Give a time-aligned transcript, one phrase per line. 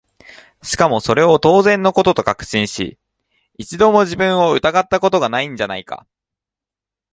[0.63, 2.97] しかもそれを当然の事と確信し、
[3.59, 6.07] 一度も自分を疑った事が無いんじゃないか？